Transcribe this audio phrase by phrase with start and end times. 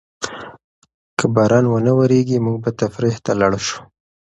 [1.17, 3.79] که باران ونه وریږي، موږ به تفریح ته لاړ شو.